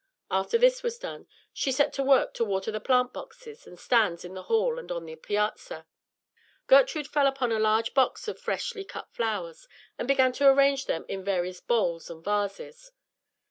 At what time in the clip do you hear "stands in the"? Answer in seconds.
3.79-4.41